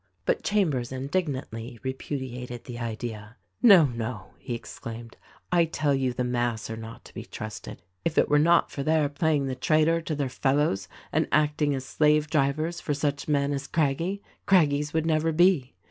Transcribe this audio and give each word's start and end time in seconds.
"But 0.25 0.41
Chambers 0.41 0.91
indignantly 0.91 1.79
repudiated 1.83 2.63
the 2.63 2.79
idea. 2.79 3.37
"No, 3.61 3.85
no!" 3.85 4.31
he 4.39 4.55
exclaimed: 4.55 5.15
"I 5.51 5.65
tell 5.65 5.93
you 5.93 6.11
the 6.11 6.23
mass 6.23 6.71
are 6.71 6.75
not 6.75 7.05
to 7.05 7.13
be 7.13 7.23
trusted— 7.23 7.83
if 8.03 8.17
it 8.17 8.27
were 8.27 8.39
not 8.39 8.71
for 8.71 8.81
their 8.81 9.07
playing 9.09 9.45
the 9.45 9.53
traitor 9.53 10.01
to 10.01 10.15
their 10.15 10.27
fellows 10.27 10.87
and 11.11 11.27
acting 11.31 11.75
as 11.75 11.85
slave 11.85 12.31
drivers 12.31 12.81
for 12.81 12.95
such 12.95 13.27
men 13.27 13.53
as 13.53 13.67
Crag 13.67 13.99
gie, 13.99 14.23
Craggies 14.47 14.91
would 14.91 15.05
never 15.05 15.31
be. 15.31 15.75